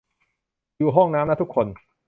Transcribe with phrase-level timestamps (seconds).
[0.77, 1.67] อยู่ห้องน้ำนะทุกคน